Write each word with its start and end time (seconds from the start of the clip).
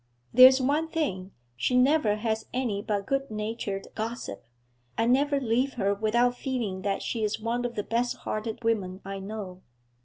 There's 0.33 0.59
one 0.59 0.87
thing, 0.87 1.29
she 1.55 1.77
never 1.77 2.15
has 2.15 2.47
any 2.51 2.81
but 2.81 3.05
good 3.05 3.29
natured 3.29 3.85
gossip; 3.93 4.47
I 4.97 5.05
never 5.05 5.39
leave 5.39 5.73
her 5.75 5.93
without 5.93 6.35
feeling 6.37 6.81
that 6.81 7.03
she 7.03 7.23
is 7.23 7.39
one 7.39 7.65
of 7.65 7.75
the 7.75 7.83
best 7.83 8.15
hearted 8.17 8.63
women 8.63 9.01
I 9.05 9.19
know.' 9.19 9.61